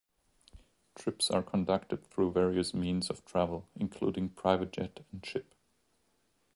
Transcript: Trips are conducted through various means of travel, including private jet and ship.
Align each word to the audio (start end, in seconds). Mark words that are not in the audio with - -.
Trips 0.95 1.29
are 1.29 1.43
conducted 1.43 2.07
through 2.07 2.31
various 2.31 2.73
means 2.73 3.11
of 3.11 3.23
travel, 3.23 3.67
including 3.75 4.29
private 4.29 4.71
jet 4.71 5.01
and 5.11 5.23
ship. 5.23 5.53